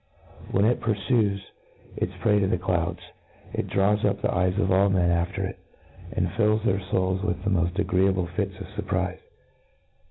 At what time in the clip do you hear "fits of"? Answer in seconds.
8.25-8.65